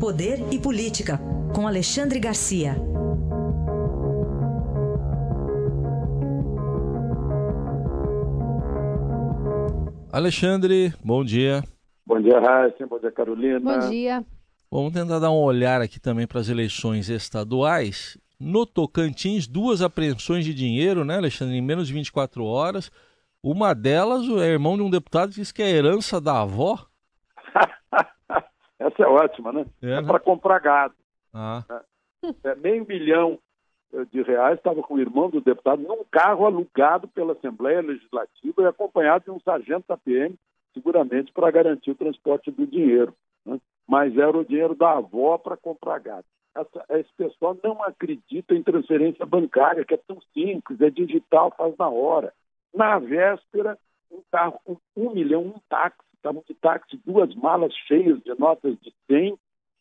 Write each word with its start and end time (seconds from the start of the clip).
Poder 0.00 0.38
e 0.52 0.60
Política, 0.60 1.18
com 1.52 1.66
Alexandre 1.66 2.20
Garcia. 2.20 2.76
Alexandre, 10.12 10.94
bom 11.04 11.24
dia. 11.24 11.64
Bom 12.06 12.20
dia, 12.20 12.38
Raíssa. 12.38 12.86
Bom 12.86 13.00
dia, 13.00 13.10
Carolina. 13.10 13.58
Bom 13.58 13.90
dia. 13.90 14.24
Vamos 14.70 14.92
tentar 14.92 15.18
dar 15.18 15.32
um 15.32 15.42
olhar 15.42 15.80
aqui 15.80 15.98
também 15.98 16.28
para 16.28 16.38
as 16.38 16.48
eleições 16.48 17.08
estaduais. 17.08 18.16
No 18.38 18.64
Tocantins, 18.64 19.48
duas 19.48 19.82
apreensões 19.82 20.44
de 20.44 20.54
dinheiro, 20.54 21.04
né, 21.04 21.16
Alexandre, 21.16 21.56
em 21.56 21.60
menos 21.60 21.88
de 21.88 21.94
24 21.94 22.44
horas. 22.44 22.88
Uma 23.42 23.74
delas, 23.74 24.28
o 24.28 24.40
irmão 24.40 24.76
de 24.76 24.82
um 24.84 24.90
deputado 24.90 25.32
disse 25.32 25.52
que 25.52 25.60
é 25.60 25.68
herança 25.68 26.20
da 26.20 26.42
avó. 26.42 26.86
Essa 28.78 29.02
é 29.02 29.06
ótima, 29.06 29.52
né? 29.52 29.66
É, 29.82 29.90
é 29.90 30.00
né? 30.00 30.06
para 30.06 30.20
comprar 30.20 30.60
gado. 30.60 30.94
Ah. 31.32 31.64
É, 32.44 32.54
meio 32.56 32.86
milhão 32.86 33.38
de 34.10 34.22
reais 34.22 34.58
estava 34.58 34.82
com 34.82 34.94
o 34.94 35.00
irmão 35.00 35.30
do 35.30 35.40
deputado 35.40 35.82
num 35.82 36.04
carro 36.10 36.44
alugado 36.44 37.08
pela 37.08 37.32
Assembleia 37.32 37.80
Legislativa 37.80 38.62
e 38.62 38.66
acompanhado 38.66 39.24
de 39.24 39.30
um 39.30 39.40
sargento 39.40 39.84
da 39.88 39.96
PM, 39.96 40.34
seguramente 40.74 41.32
para 41.32 41.50
garantir 41.50 41.90
o 41.90 41.96
transporte 41.96 42.50
do 42.50 42.66
dinheiro. 42.66 43.14
Né? 43.44 43.58
Mas 43.86 44.16
era 44.16 44.36
o 44.36 44.44
dinheiro 44.44 44.74
da 44.74 44.92
avó 44.92 45.38
para 45.38 45.56
comprar 45.56 45.98
gado. 46.00 46.24
Essa, 46.54 46.84
esse 46.90 47.12
pessoal 47.16 47.56
não 47.62 47.82
acredita 47.82 48.54
em 48.54 48.62
transferência 48.62 49.24
bancária, 49.24 49.84
que 49.84 49.94
é 49.94 50.00
tão 50.06 50.20
simples, 50.34 50.80
é 50.80 50.90
digital, 50.90 51.54
faz 51.56 51.76
na 51.78 51.88
hora. 51.88 52.32
Na 52.74 52.98
véspera, 52.98 53.78
um 54.10 54.22
carro 54.30 54.60
com 54.64 54.76
um 54.96 55.14
milhão, 55.14 55.42
um 55.42 55.60
táxi, 55.68 56.07
estavam 56.18 56.42
de 56.46 56.54
táxi, 56.54 57.00
duas 57.06 57.34
malas 57.34 57.72
cheias 57.86 58.20
de 58.22 58.38
notas 58.38 58.76
de 58.80 58.92
100 59.06 59.38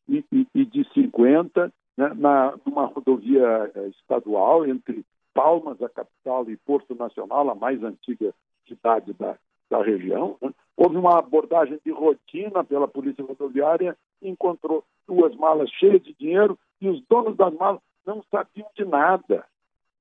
e, 0.07 0.25
e, 0.31 0.47
e 0.55 0.65
de 0.65 0.87
50, 0.93 1.71
né, 1.97 2.13
na, 2.15 2.53
numa 2.65 2.85
rodovia 2.85 3.71
eh, 3.75 3.87
estadual 3.89 4.65
entre 4.65 5.03
Palmas, 5.33 5.81
a 5.81 5.89
capital, 5.89 6.49
e 6.49 6.57
Porto 6.57 6.95
Nacional, 6.95 7.49
a 7.49 7.55
mais 7.55 7.83
antiga 7.83 8.33
cidade 8.67 9.13
da, 9.13 9.37
da 9.69 9.83
região. 9.83 10.37
Né? 10.41 10.51
Houve 10.75 10.97
uma 10.97 11.19
abordagem 11.19 11.79
de 11.85 11.91
rotina 11.91 12.63
pela 12.63 12.87
Polícia 12.87 13.23
Rodoviária, 13.23 13.97
encontrou 14.21 14.83
duas 15.07 15.35
malas 15.35 15.69
cheias 15.71 16.01
de 16.01 16.13
dinheiro 16.13 16.57
e 16.81 16.89
os 16.89 17.03
donos 17.07 17.35
das 17.35 17.53
malas 17.53 17.81
não 18.05 18.23
sabiam 18.31 18.67
de 18.75 18.85
nada. 18.85 19.45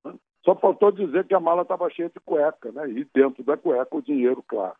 Né? 0.03 0.13
Só 0.43 0.55
faltou 0.55 0.91
dizer 0.91 1.25
que 1.25 1.35
a 1.35 1.39
mala 1.39 1.63
estava 1.63 1.89
cheia 1.89 2.09
de 2.09 2.19
cueca, 2.19 2.71
né? 2.71 2.89
e 2.89 3.05
dentro 3.13 3.43
da 3.43 3.57
cueca 3.57 3.95
o 3.95 4.01
dinheiro, 4.01 4.43
claro. 4.47 4.75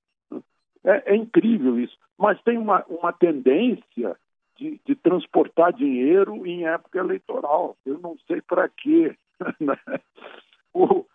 É, 0.87 1.13
é 1.13 1.15
incrível 1.15 1.77
isso. 1.77 1.97
Mas 2.17 2.41
tem 2.43 2.57
uma, 2.57 2.83
uma 2.87 3.11
tendência 3.11 4.15
de, 4.57 4.79
de 4.85 4.95
transportar 4.95 5.73
dinheiro 5.73 6.47
em 6.47 6.65
época 6.65 6.97
eleitoral. 6.97 7.75
Eu 7.85 7.99
não 7.99 8.17
sei 8.25 8.41
para 8.41 8.67
quê. 8.69 9.15
Né? 9.59 9.77
o, 10.73 11.05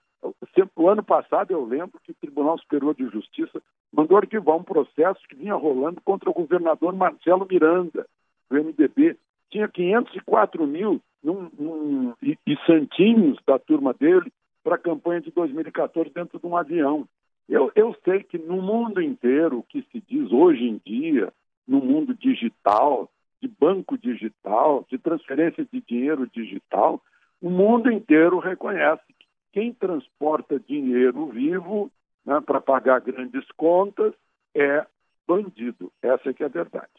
o 0.77 0.89
ano 0.89 1.03
passado, 1.03 1.51
eu 1.51 1.65
lembro 1.65 1.99
que 2.05 2.13
o 2.13 2.15
Tribunal 2.15 2.57
Superior 2.59 2.95
de 2.95 3.09
Justiça 3.09 3.61
mandou 3.93 4.17
arquivar 4.17 4.57
um 4.57 4.63
processo 4.63 5.21
que 5.29 5.35
vinha 5.35 5.57
rolando 5.57 6.01
contra 6.03 6.31
o 6.31 6.33
governador 6.33 6.95
Marcelo 6.95 7.45
Miranda, 7.51 8.07
do 8.49 8.63
MDB. 8.63 9.17
Tinha 9.51 9.67
504 9.67 10.65
mil 10.69 11.01
num, 11.21 11.51
num, 11.59 12.15
e, 12.23 12.39
e 12.47 12.57
santinhos 12.65 13.39
da 13.45 13.59
turma 13.59 13.93
dele 13.93 14.33
para 14.63 14.77
a 14.77 14.79
campanha 14.79 15.21
de 15.21 15.33
2014 15.33 16.11
dentro 16.11 16.39
de 16.39 16.47
um 16.47 16.57
avião. 16.57 17.09
Eu, 17.49 17.71
eu 17.75 17.95
sei 18.05 18.23
que 18.23 18.39
no 18.39 18.63
mundo 18.63 19.01
inteiro, 19.01 19.59
o 19.59 19.63
que 19.63 19.83
se 19.93 20.03
diz 20.09 20.31
hoje 20.33 20.65
em 20.65 20.81
dia, 20.85 21.33
no 21.67 21.81
mundo 21.81 22.15
digital, 22.15 23.11
de 23.41 23.49
banco 23.49 23.99
digital, 23.99 24.87
de 24.89 24.99
transferência 24.99 25.67
de 25.71 25.81
dinheiro 25.81 26.29
digital, 26.29 27.03
o 27.41 27.51
mundo 27.51 27.91
inteiro 27.91 28.39
reconhece 28.39 29.03
que 29.19 29.27
quem 29.53 29.73
transporta 29.73 30.61
dinheiro 30.61 31.27
vivo 31.27 31.91
né, 32.25 32.41
para 32.41 32.61
pagar 32.61 33.01
grandes 33.01 33.45
contas 33.57 34.15
é 34.55 34.87
bandido. 35.27 35.93
Essa 36.01 36.31
é 36.31 36.33
que 36.33 36.43
é 36.43 36.47
a 36.47 36.49
verdade. 36.49 36.91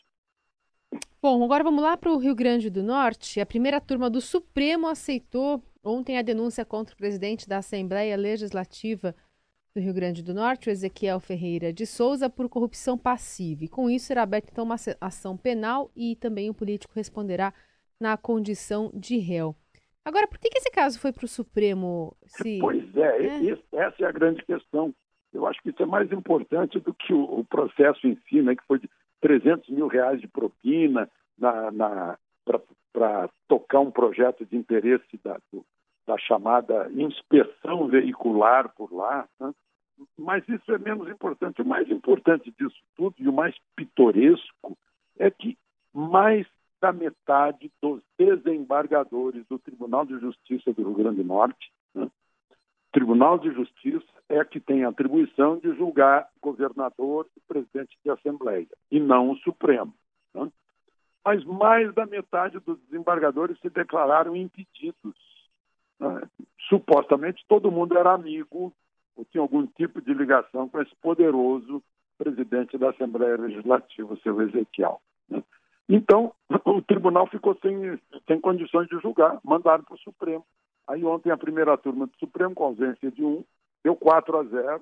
Bom, 1.22 1.42
agora 1.44 1.64
vamos 1.64 1.82
lá 1.82 1.96
para 1.96 2.12
o 2.12 2.18
Rio 2.18 2.36
Grande 2.36 2.70
do 2.70 2.84
Norte. 2.84 3.40
A 3.40 3.46
primeira 3.46 3.80
turma 3.80 4.10
do 4.10 4.20
Supremo 4.20 4.88
aceitou 4.88 5.64
ontem 5.82 6.18
a 6.18 6.22
denúncia 6.22 6.66
contra 6.66 6.94
o 6.94 6.98
presidente 6.98 7.48
da 7.48 7.60
Assembleia 7.60 8.18
Legislativa 8.18 9.16
do 9.74 9.82
Rio 9.82 9.94
Grande 9.94 10.24
do 10.24 10.36
Norte, 10.36 10.70
o 10.70 10.72
Ezequiel 10.72 11.20
Ferreira 11.20 11.74
de 11.74 11.86
Souza, 11.86 12.30
por 12.30 12.48
corrupção 12.48 12.96
passiva. 12.96 13.64
E 13.64 13.68
com 13.68 13.90
isso 13.90 14.06
será 14.06 14.22
aberta 14.22 14.50
então 14.52 14.64
uma 14.64 14.76
ação 15.02 15.36
penal 15.36 15.92
e 15.96 16.16
também 16.16 16.50
o 16.50 16.54
político 16.54 16.94
responderá 16.96 17.52
na 18.00 18.16
condição 18.16 18.92
de 18.94 19.18
réu. 19.18 19.56
Agora, 20.06 20.28
por 20.28 20.38
que, 20.38 20.50
que 20.50 20.58
esse 20.60 20.70
caso 20.70 21.00
foi 21.00 21.12
para 21.12 21.26
o 21.26 21.28
Supremo? 21.28 22.16
Se... 22.26 22.60
Pois 22.62 22.96
é, 22.96 23.26
é, 23.26 23.38
Isso, 23.40 23.64
essa 23.74 24.04
é 24.04 24.06
a 24.06 24.12
grande 24.12 24.44
questão. 24.46 24.94
Eu 25.34 25.48
acho 25.48 25.62
que 25.64 25.70
isso 25.70 25.82
é 25.82 25.86
mais 25.86 26.12
importante 26.12 26.80
do 26.80 26.94
que 26.94 27.12
o, 27.12 27.40
o 27.40 27.44
processo 27.44 28.06
em 28.06 28.16
si, 28.30 28.42
né, 28.44 28.56
que 28.56 28.64
foi 28.68 28.78
de 28.78 28.88
300 29.22 29.70
mil 29.70 29.88
reais 29.88 30.22
de 30.22 30.28
propina 30.28 31.10
na, 31.38 31.72
na 31.72 32.18
para 32.92 33.28
tocar 33.48 33.80
um 33.80 33.90
projeto 33.90 34.46
de 34.46 34.56
interesse 34.56 35.20
da, 35.24 35.40
do, 35.52 35.66
da 36.06 36.18
chamada 36.18 36.90
inspeção 36.92 37.88
veicular 37.88 38.74
por 38.76 38.94
lá. 38.94 39.28
Né? 39.40 39.54
Mas 40.18 40.48
isso 40.48 40.72
é 40.72 40.78
menos 40.78 41.08
importante. 41.10 41.62
O 41.62 41.66
mais 41.66 41.90
importante 41.90 42.54
disso 42.58 42.82
tudo 42.96 43.16
e 43.20 43.28
o 43.28 43.34
mais 43.34 43.56
pitoresco 43.76 44.78
é 45.18 45.30
que 45.30 45.58
mais 45.94 46.48
da 46.82 46.92
metade 46.92 47.72
dos 47.82 48.02
desembargadores 48.18 49.46
do 49.48 49.58
Tribunal 49.58 50.06
de 50.06 50.20
Justiça 50.20 50.74
do 50.74 50.84
Rio 50.84 50.94
Grande 50.94 51.18
do 51.18 51.24
Norte, 51.24 51.72
né? 51.96 52.10
Tribunal 52.92 53.40
de 53.40 53.52
Justiça 53.52 54.06
é 54.30 54.44
que 54.46 54.60
tem 54.60 54.84
a 54.84 54.90
atribuição 54.90 55.58
de 55.58 55.74
julgar 55.76 56.30
governador 56.42 57.28
e 57.36 57.40
presidente 57.42 57.98
de 58.04 58.12
Assembleia, 58.12 58.68
e 58.92 59.00
não 59.00 59.32
o 59.32 59.38
Supremo. 59.38 59.94
Né? 60.34 60.52
Mas 61.26 61.44
mais 61.44 61.92
da 61.94 62.06
metade 62.06 62.60
dos 62.60 62.80
desembargadores 62.82 63.58
se 63.60 63.70
declararam 63.70 64.36
impedidos. 64.36 65.16
Né? 66.00 66.22
Supostamente 66.70 67.46
todo 67.48 67.72
mundo 67.72 67.98
era 67.98 68.14
amigo 68.14 68.74
ou 69.16 69.26
tinha 69.26 69.42
algum 69.42 69.66
tipo 69.68 70.02
de 70.02 70.14
ligação 70.14 70.68
com 70.68 70.82
esse 70.82 70.96
poderoso 71.02 71.84
presidente 72.18 72.78
da 72.78 72.90
Assembleia 72.90 73.38
Legislativa, 73.38 74.14
o 74.14 74.20
seu 74.20 74.42
Ezequiel. 74.42 75.02
Né? 75.30 75.44
Então, 75.90 76.34
o 76.66 76.82
tribunal 76.82 77.28
ficou 77.28 77.58
sem, 77.62 78.00
sem 78.28 78.40
condições 78.40 78.88
de 78.88 79.00
julgar, 79.00 79.40
mandaram 79.44 79.84
para 79.84 79.96
o 79.96 80.00
Supremo. 80.00 80.46
Aí 80.88 81.04
ontem 81.04 81.32
a 81.32 81.38
primeira 81.38 81.78
turma 81.78 82.08
do 82.08 82.18
Supremo, 82.18 82.56
com 82.56 82.66
ausência 82.66 83.12
de 83.12 83.24
um, 83.24 83.44
deu 83.84 83.96
4 83.96 84.38
a 84.38 84.44
0 84.44 84.82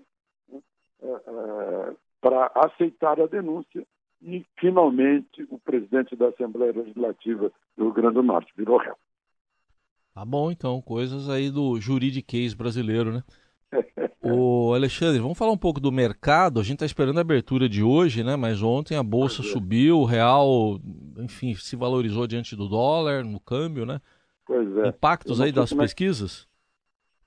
né, 0.50 0.60
é, 1.02 1.08
é, 1.08 1.94
para 2.20 2.52
aceitar 2.56 3.20
a 3.20 3.28
denúncia 3.28 3.86
e, 4.22 4.46
finalmente, 4.60 5.48
o 5.50 5.60
presidente 5.60 6.16
da 6.16 6.28
Assembleia 6.28 6.72
Legislativa 6.72 7.52
do 7.76 7.86
Rio 7.86 7.94
Grande 7.94 8.16
do 8.16 8.24
Norte 8.24 8.54
virou 8.56 8.78
réu. 8.78 8.96
Tá 10.14 10.26
bom, 10.26 10.52
então, 10.52 10.82
coisas 10.82 11.30
aí 11.30 11.50
do 11.50 11.80
juridiquês 11.80 12.54
brasileiro, 12.54 13.14
né? 13.14 13.24
O 14.24 14.74
Alexandre, 14.76 15.20
vamos 15.20 15.38
falar 15.38 15.52
um 15.52 15.58
pouco 15.58 15.80
do 15.80 15.92
mercado. 15.92 16.60
A 16.60 16.64
gente 16.64 16.76
está 16.76 16.86
esperando 16.86 17.18
a 17.18 17.22
abertura 17.22 17.68
de 17.68 17.82
hoje, 17.82 18.24
né? 18.24 18.36
Mas 18.36 18.62
ontem 18.62 18.96
a 18.96 19.02
bolsa 19.02 19.42
é. 19.42 19.46
subiu, 19.46 19.98
o 19.98 20.06
real, 20.06 20.80
enfim, 21.18 21.56
se 21.56 21.76
valorizou 21.76 22.28
diante 22.28 22.56
do 22.56 22.70
dólar, 22.70 23.26
no 23.26 23.40
câmbio, 23.40 23.84
né? 23.84 24.00
Pois 24.46 24.78
é. 24.78 24.90
Impactos 24.90 25.42
aí 25.42 25.52
das 25.52 25.74
pesquisas? 25.74 26.48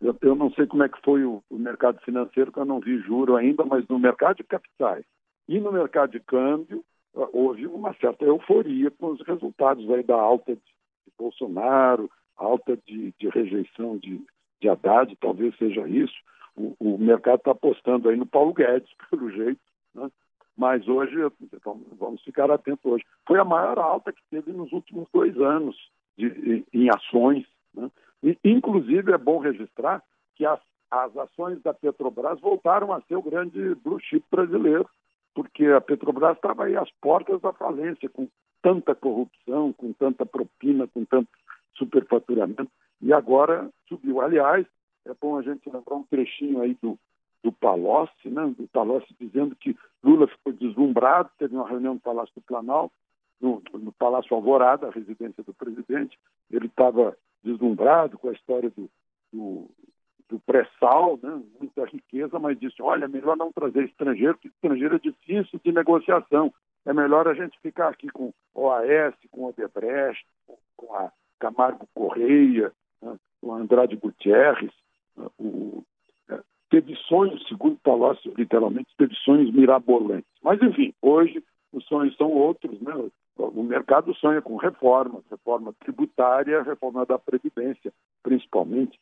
É... 0.01 0.07
Eu, 0.07 0.17
eu, 0.23 0.35
não 0.35 0.51
sei 0.53 0.67
como 0.67 0.85
é 0.85 0.89
que 0.89 1.01
foi 1.03 1.25
o, 1.25 1.43
o 1.51 1.59
mercado 1.59 1.99
financeiro, 2.03 2.53
que 2.53 2.59
eu 2.59 2.65
não 2.65 2.79
vi 2.79 2.99
juro 2.99 3.37
ainda, 3.37 3.65
mas 3.65 3.87
no 3.89 3.99
mercado 3.99 4.37
de 4.37 4.45
capitais 4.45 5.05
e 5.49 5.59
no 5.59 5.73
mercado 5.73 6.13
de 6.13 6.21
câmbio 6.21 6.85
houve 7.33 7.67
uma 7.67 7.95
certa 7.95 8.25
euforia 8.25 8.91
com 8.91 9.13
os 9.13 9.21
resultados 9.27 9.89
aí 9.91 10.03
da 10.03 10.17
alta 10.17 10.55
de, 10.55 10.61
de 10.61 11.13
Bolsonaro, 11.19 12.11
alta 12.37 12.77
de, 12.87 13.13
de 13.19 13.29
rejeição 13.29 13.97
de, 13.99 14.21
de 14.61 14.69
Haddad, 14.69 15.15
talvez 15.17 15.57
seja 15.57 15.89
isso 15.89 16.15
o, 16.57 16.75
o 16.79 16.99
mercado 16.99 17.39
está 17.39 17.51
apostando 17.51 18.09
aí 18.09 18.17
no 18.17 18.27
Paulo 18.27 18.53
Guedes, 18.53 18.89
pelo 19.11 19.31
jeito, 19.31 19.61
né? 19.95 20.11
mas 20.57 20.87
hoje, 20.87 21.17
então, 21.53 21.81
vamos 21.99 22.23
ficar 22.23 22.51
atentos 22.51 22.85
hoje. 22.85 23.05
Foi 23.27 23.39
a 23.39 23.45
maior 23.45 23.79
alta 23.79 24.13
que 24.13 24.23
teve 24.31 24.53
nos 24.53 24.73
últimos 24.73 25.09
dois 25.13 25.37
anos 25.39 25.77
de, 26.17 26.65
em 26.73 26.89
ações. 26.91 27.45
Né? 27.75 27.91
E, 28.23 28.39
inclusive, 28.45 29.13
é 29.13 29.19
bom 29.19 29.39
registrar 29.39 30.03
que 30.37 30.47
as, 30.47 30.61
as 30.91 31.17
ações 31.17 31.61
da 31.63 31.75
Petrobras 31.75 32.41
voltaram 32.41 32.93
a 32.93 33.01
ser 33.03 33.17
o 33.17 33.23
grande 33.23 33.75
blue 33.77 33.99
chip 34.01 34.25
brasileiro, 34.31 34.89
porque 35.35 35.67
a 35.67 35.81
Petrobras 35.81 36.37
estava 36.37 36.67
aí 36.67 36.77
às 36.77 36.91
portas 37.01 37.41
da 37.41 37.53
falência, 37.53 38.09
com 38.09 38.29
tanta 38.63 38.95
corrupção, 38.95 39.73
com 39.73 39.93
tanta 39.93 40.25
propina, 40.25 40.87
com 40.87 41.05
tanto 41.05 41.29
superfaturamento, 41.77 42.71
e 43.01 43.13
agora 43.13 43.69
subiu. 43.89 44.21
Aliás, 44.21 44.67
é 45.07 45.13
bom 45.21 45.39
a 45.39 45.43
gente 45.43 45.69
lembrar 45.69 45.97
um 45.97 46.05
trechinho 46.05 46.61
aí 46.61 46.77
do, 46.83 46.99
do 47.43 47.53
Palocci, 47.53 48.29
né? 48.29 48.55
do 48.57 48.67
Palocci 48.69 49.15
dizendo 49.21 49.55
que 49.55 49.77
Lula 50.03 50.27
ficou 50.27 50.53
deslumbrado, 50.53 51.31
teve 51.39 51.55
uma 51.55 51.69
reunião 51.69 51.95
no 51.95 52.01
Palácio 52.01 52.35
do 52.35 52.41
Planalto, 52.41 52.95
no, 53.41 53.63
no 53.75 53.93
Palácio 53.93 54.35
Alvorada, 54.35 54.89
a 54.89 54.91
residência 54.91 55.43
do 55.43 55.53
presidente. 55.53 56.19
Ele 56.51 56.67
estava 56.67 57.17
deslumbrado 57.43 58.19
com 58.19 58.31
a 58.31 58.33
história 58.33 58.71
do, 58.71 58.89
do, 59.31 59.71
do 60.29 60.41
pré-sal, 60.41 61.19
né? 61.23 61.43
muita 61.61 61.85
riqueza, 61.85 62.39
mas 62.39 62.59
disse: 62.59 62.81
olha, 62.81 63.07
melhor 63.07 63.37
não 63.37 63.53
trazer 63.53 63.85
estrangeiro, 63.85 64.35
porque 64.35 64.49
estrangeiro 64.49 64.97
é 64.97 64.99
difícil 64.99 65.61
de 65.63 65.73
negociação. 65.73 66.53
É 66.87 66.93
melhor 66.93 67.27
a 67.29 67.35
gente 67.35 67.59
ficar 67.61 67.89
aqui 67.89 68.09
com 68.09 68.33
OAS, 68.55 69.15
com 69.31 69.45
Odebrecht, 69.45 70.27
com 70.77 70.95
a 70.95 71.11
Camargo 71.39 71.89
Correia, 71.95 72.73
né? 73.03 73.17
a 73.45 73.53
Andrade 73.55 73.97
Gutierrez. 73.97 74.73
Né? 75.17 75.27
O, 75.39 75.83
é, 76.29 76.41
teve 76.71 76.95
sonhos, 76.97 77.47
segundo 77.49 77.77
Palácio, 77.83 78.33
literalmente, 78.37 78.89
teve 78.97 79.15
sonhos 79.17 79.53
mirabolantes. 79.53 80.31
Mas, 80.43 80.61
enfim, 80.63 80.93
hoje 81.03 81.43
os 81.73 81.85
sonhos 81.87 82.17
são 82.17 82.31
outros, 82.31 82.81
né? 82.81 82.93
O 83.37 83.65
mercado 83.65 84.15
sonha 84.15 84.41
com 84.41 84.55
reformas, 84.57 85.25
reforma 85.29 85.75
tributária, 85.81 86.63
reforma 86.63 87.05
da 87.05 87.19
Previdência, 87.19 87.93
principalmente. 88.23 88.99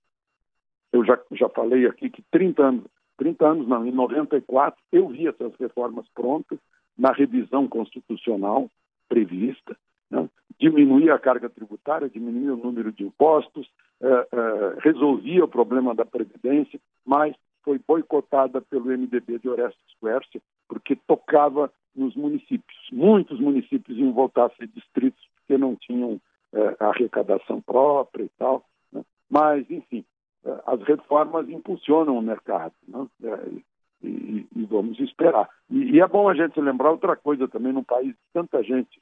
Eu 0.91 1.05
já, 1.05 1.19
já 1.33 1.51
falei 1.51 1.87
aqui 1.87 2.09
que 2.09 2.23
30 2.31 2.63
anos, 2.63 2.85
30 3.19 3.47
anos 3.47 3.69
não, 3.69 3.87
em 3.87 3.93
94, 3.93 4.81
eu 4.91 5.09
vi 5.09 5.29
essas 5.29 5.55
reformas 5.57 6.07
prontas 6.15 6.59
na 6.97 7.13
revisão 7.13 7.69
constitucional 7.69 8.71
prevista, 9.09 9.77
diminuía 10.63 11.15
a 11.15 11.19
carga 11.19 11.49
tributária, 11.49 12.09
diminuía 12.09 12.55
o 12.55 12.57
número 12.57 12.93
de 12.93 13.03
impostos, 13.03 13.69
eh, 14.01 14.29
eh, 14.33 14.75
resolvia 14.79 15.45
o 15.45 15.49
problema 15.49 15.93
da 15.93 16.05
Previdência, 16.05 16.79
mas 17.05 17.35
foi 17.65 17.81
boicotada 17.87 18.61
pelo 18.61 18.87
MDB 18.87 19.41
de 19.41 19.49
Orestes 19.49 19.97
Quercia, 20.01 20.41
porque 20.69 20.95
tocava 20.95 21.73
nos 21.95 22.15
municípios. 22.15 22.79
Muitos 22.93 23.41
municípios 23.41 23.99
iam 23.99 24.13
voltar 24.13 24.47
a 24.47 24.51
ser 24.51 24.69
distritos 24.69 25.23
porque 25.35 25.59
não 25.59 25.75
tinham 25.75 26.21
eh, 26.53 26.77
arrecadação 26.79 27.61
própria 27.61 28.25
e 28.25 28.31
tal. 28.39 28.65
Né? 28.93 29.03
Mas, 29.29 29.69
enfim, 29.69 30.05
as 30.67 30.81
reformas 30.83 31.49
impulsionam 31.49 32.19
o 32.19 32.23
mercado. 32.23 32.75
Né? 32.87 33.07
E, 34.03 34.47
vamos 34.69 34.99
esperar. 34.99 35.49
E, 35.71 36.01
é 36.01 36.07
bom 36.07 36.29
a 36.29 36.35
gente 36.35 36.61
lembrar 36.61 36.91
outra 36.91 37.17
coisa 37.17 37.47
também, 37.47 37.73
num 37.73 37.85
país 37.85 38.09
de 38.09 38.33
tanta 38.33 38.63
gente 38.63 39.01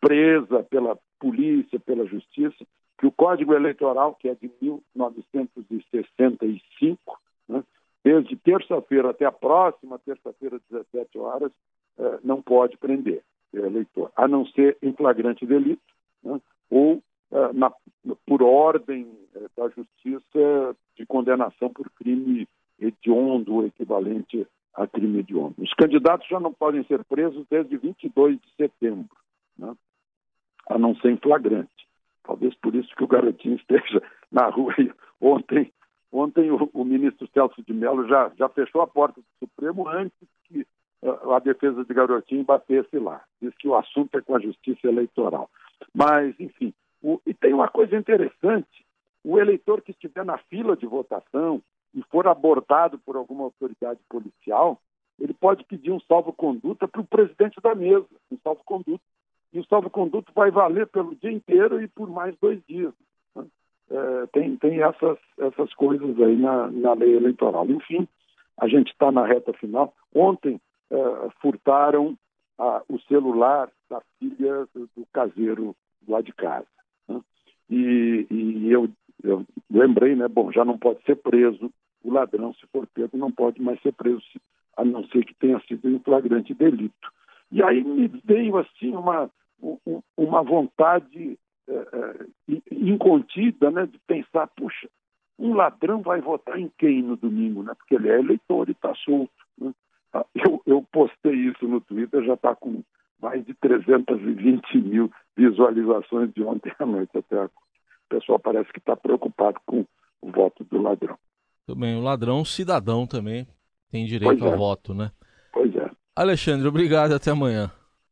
presa 0.00 0.62
pela 0.64 0.98
polícia, 1.18 1.80
pela 1.80 2.06
justiça, 2.06 2.62
que 2.98 3.06
o 3.06 3.12
Código 3.12 3.54
Eleitoral, 3.54 4.14
que 4.14 4.28
é 4.28 4.34
de 4.34 4.50
1965, 4.60 7.18
né, 7.48 7.64
desde 8.02 8.34
terça-feira 8.36 9.10
até 9.10 9.24
a 9.24 9.32
próxima 9.32 9.98
terça-feira, 9.98 10.60
17 10.70 11.18
horas, 11.18 11.50
eh, 11.98 12.18
não 12.22 12.42
pode 12.42 12.76
prender 12.76 13.24
eleitor, 13.52 14.12
a 14.16 14.28
não 14.28 14.46
ser 14.46 14.78
em 14.82 14.92
flagrante 14.92 15.46
delito 15.46 15.82
né, 16.22 16.40
ou 16.70 17.02
eh, 17.32 17.52
na, 17.52 17.72
por 18.26 18.42
ordem 18.42 19.10
eh, 19.34 19.46
da 19.56 19.68
justiça 19.70 20.76
de 20.96 21.04
condenação 21.06 21.70
por 21.70 21.90
crime 21.90 22.46
hediondo 22.78 23.66
equivalente 23.66 24.46
a 24.74 24.86
crime 24.86 25.20
hediondo. 25.20 25.54
Os 25.58 25.72
candidatos 25.74 26.28
já 26.28 26.38
não 26.38 26.52
podem 26.52 26.84
ser 26.84 27.02
presos 27.04 27.44
desde 27.50 27.76
22 27.76 28.38
de 28.38 28.48
setembro, 28.56 29.16
né, 29.58 29.74
a 30.68 30.78
não 30.78 30.94
ser 30.96 31.10
em 31.10 31.16
flagrante. 31.16 31.70
Talvez 32.22 32.54
por 32.56 32.74
isso 32.74 32.94
que 32.96 33.04
o 33.04 33.08
garotinho 33.08 33.56
esteja 33.60 34.02
na 34.30 34.48
rua 34.48 34.74
ontem 35.20 35.72
Ontem 36.16 36.50
o, 36.50 36.70
o, 36.72 36.84
ministro 36.84 37.28
Celso 37.34 37.62
de 37.62 37.74
Mello 37.74 38.06
já, 38.08 38.30
já 38.38 38.48
fechou 38.48 38.80
a 38.80 38.86
porta 38.86 39.20
do 39.20 39.26
Supremo 39.38 39.88
antes 39.88 40.16
que 40.44 40.66
uh, 41.02 41.32
a 41.32 41.38
defesa 41.40 41.84
de 41.84 41.92
Garotinho 41.92 42.44
batesse 42.44 42.98
lá. 42.98 43.22
Diz 43.40 43.54
que 43.56 43.68
o 43.68 43.74
assunto 43.74 44.16
é 44.16 44.22
com 44.22 44.34
a 44.34 44.40
justiça 44.40 44.86
eleitoral. 44.86 45.50
Mas, 45.94 46.34
enfim, 46.40 46.72
o, 47.02 47.20
e 47.26 47.34
tem 47.34 47.52
uma 47.52 47.68
coisa 47.68 47.96
interessante: 47.96 48.86
o 49.22 49.38
eleitor 49.38 49.82
que 49.82 49.90
estiver 49.90 50.24
na 50.24 50.38
fila 50.38 50.74
de 50.74 50.86
votação 50.86 51.60
e 51.92 52.02
for 52.04 52.26
abordado 52.26 52.98
por 53.00 53.16
alguma 53.16 53.44
autoridade 53.44 54.00
policial, 54.08 54.80
ele 55.18 55.34
pode 55.34 55.64
pedir 55.64 55.90
um 55.90 56.00
salvo-conduta 56.00 56.86
para 56.86 57.00
o 57.00 57.06
presidente 57.06 57.60
da 57.60 57.74
mesa, 57.74 58.06
um 58.30 58.38
salvo-conduta. 58.42 59.04
E 59.56 59.58
o 59.58 59.64
salvo-conduto 59.64 60.30
vai 60.34 60.50
valer 60.50 60.86
pelo 60.86 61.14
dia 61.14 61.32
inteiro 61.32 61.80
e 61.80 61.88
por 61.88 62.10
mais 62.10 62.36
dois 62.42 62.60
dias 62.68 62.92
é, 63.90 64.26
tem, 64.30 64.54
tem 64.56 64.82
essas, 64.82 65.16
essas 65.38 65.72
coisas 65.72 66.20
aí 66.20 66.36
na, 66.36 66.70
na 66.70 66.92
lei 66.92 67.16
eleitoral. 67.16 67.64
Enfim, 67.70 68.06
a 68.58 68.68
gente 68.68 68.90
está 68.90 69.10
na 69.10 69.24
reta 69.24 69.54
final. 69.54 69.94
Ontem 70.14 70.60
é, 70.90 70.96
furtaram 71.40 72.18
a, 72.58 72.82
o 72.86 73.00
celular 73.08 73.70
da 73.88 74.02
filha 74.18 74.68
do 74.74 75.06
caseiro 75.10 75.74
lá 76.06 76.20
de 76.20 76.34
casa. 76.34 76.66
Né? 77.08 77.18
E, 77.70 78.26
e 78.30 78.70
eu, 78.70 78.90
eu, 79.24 79.42
lembrei, 79.70 80.14
né? 80.14 80.28
Bom, 80.28 80.52
já 80.52 80.66
não 80.66 80.76
pode 80.76 81.02
ser 81.04 81.16
preso 81.16 81.72
o 82.04 82.12
ladrão, 82.12 82.52
se 82.52 82.66
for 82.66 82.86
pego, 82.88 83.16
não 83.16 83.32
pode 83.32 83.62
mais 83.62 83.80
ser 83.80 83.94
preso, 83.94 84.20
a 84.76 84.84
não 84.84 85.02
ser 85.08 85.24
que 85.24 85.34
tenha 85.34 85.58
sido 85.60 85.88
em 85.88 85.98
flagrante 86.00 86.52
delito. 86.52 87.10
E 87.50 87.62
aí 87.62 87.82
me 87.82 88.06
veio 88.22 88.58
assim 88.58 88.94
uma, 88.94 89.30
uma 90.16 90.42
vontade 90.42 91.38
é, 91.68 91.72
é, 91.72 92.26
incontida 92.70 93.70
né, 93.70 93.86
de 93.86 93.98
pensar, 94.06 94.46
puxa, 94.48 94.88
um 95.38 95.54
ladrão 95.54 96.00
vai 96.00 96.20
votar 96.20 96.58
em 96.58 96.70
quem 96.78 97.02
no 97.02 97.16
domingo, 97.16 97.62
né? 97.62 97.74
Porque 97.74 97.94
ele 97.94 98.08
é 98.08 98.18
eleitor 98.18 98.68
e 98.68 98.72
está 98.72 98.94
solto. 98.94 99.32
Né? 99.58 99.72
Ah, 100.12 100.24
eu, 100.34 100.62
eu, 100.66 100.82
postei 100.90 101.34
isso 101.34 101.66
no 101.66 101.80
Twitter, 101.80 102.24
já 102.24 102.34
está 102.34 102.54
com 102.54 102.82
mais 103.20 103.44
de 103.44 103.54
320 103.54 104.78
mil 104.78 105.10
visualizações 105.36 106.32
de 106.32 106.42
ontem 106.42 106.72
à 106.78 106.86
noite 106.86 107.16
até 107.16 107.36
agora. 107.36 107.50
O 108.06 108.08
pessoal 108.08 108.38
parece 108.38 108.72
que 108.72 108.78
está 108.78 108.94
preocupado 108.94 109.58
com 109.66 109.84
o 110.22 110.30
voto 110.30 110.64
do 110.64 110.80
ladrão. 110.80 111.18
Também, 111.66 111.96
o 111.96 112.00
ladrão 112.00 112.44
cidadão 112.44 113.06
também 113.06 113.46
tem 113.90 114.06
direito 114.06 114.44
ao 114.44 114.52
é. 114.52 114.56
voto, 114.56 114.94
né? 114.94 115.10
Pois 115.52 115.74
é. 115.74 115.90
Alexandre, 116.14 116.68
obrigado 116.68 117.12
até 117.12 117.30
amanhã. 117.30 117.70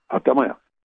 Até 0.08 0.32
amanhã. 0.32 0.56